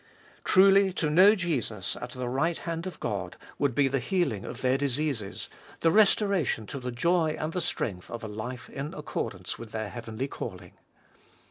Truly 0.43 0.91
to 0.93 1.11
know 1.11 1.35
Jesus 1.35 1.95
at 2.01 2.09
the 2.09 2.27
right 2.27 2.57
hand 2.57 2.87
of 2.87 2.99
God 2.99 3.37
would 3.59 3.75
be 3.75 3.87
the 3.87 3.99
healing 3.99 4.45
of 4.45 4.63
their 4.63 4.75
diseases, 4.75 5.47
the 5.81 5.91
restoration 5.91 6.65
to 6.65 6.79
the 6.79 6.91
joy 6.91 7.35
and 7.37 7.53
the 7.53 7.61
strength 7.61 8.09
of 8.09 8.23
a 8.23 8.27
life 8.27 8.67
in 8.67 8.95
accordance 8.95 9.59
with 9.59 9.71
their 9.73 9.89
heavenly 9.91 10.27
calling. 10.27 10.73